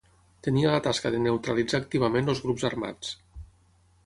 [0.47, 3.15] Tenia la tasca de neutralitzar activament els grups armats.